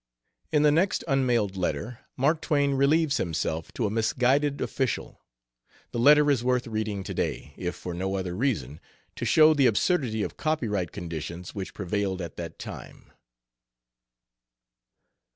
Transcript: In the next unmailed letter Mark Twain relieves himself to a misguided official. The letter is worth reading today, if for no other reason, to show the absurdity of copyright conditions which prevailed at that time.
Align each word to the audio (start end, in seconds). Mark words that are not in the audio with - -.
In 0.51 0.63
the 0.63 0.71
next 0.71 1.03
unmailed 1.07 1.55
letter 1.55 1.99
Mark 2.17 2.41
Twain 2.41 2.73
relieves 2.73 3.17
himself 3.17 3.71
to 3.73 3.85
a 3.85 3.91
misguided 3.91 4.59
official. 4.59 5.21
The 5.91 5.99
letter 5.99 6.31
is 6.31 6.43
worth 6.43 6.65
reading 6.65 7.03
today, 7.03 7.53
if 7.55 7.75
for 7.75 7.93
no 7.93 8.15
other 8.15 8.35
reason, 8.35 8.79
to 9.15 9.25
show 9.25 9.53
the 9.53 9.67
absurdity 9.67 10.23
of 10.23 10.37
copyright 10.37 10.91
conditions 10.91 11.53
which 11.53 11.75
prevailed 11.75 12.19
at 12.19 12.35
that 12.37 12.57
time. 12.57 13.11